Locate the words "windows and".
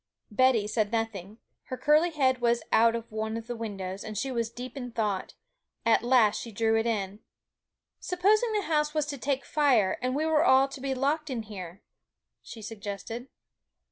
3.55-4.17